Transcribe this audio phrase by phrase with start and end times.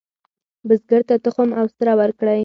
[0.67, 2.39] بزګر ته تخم او سره ورکړئ.